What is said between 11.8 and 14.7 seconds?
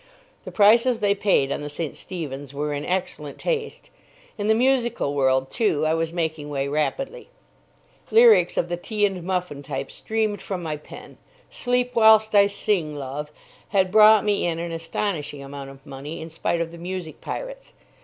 whilst I Sing, Love," had brought me in